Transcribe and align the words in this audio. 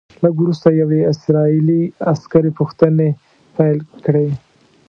لږ 0.23 0.35
وروسته 0.39 0.69
یوې 0.81 1.01
اسرائیلي 1.13 1.81
عسکرې 2.11 2.51
پوښتنې 2.59 3.09
پیل 3.55 3.79
کړې. 4.05 4.27